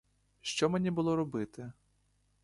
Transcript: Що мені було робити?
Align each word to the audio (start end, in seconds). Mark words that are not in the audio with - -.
Що 0.41 0.69
мені 0.69 0.91
було 0.91 1.15
робити? 1.15 1.71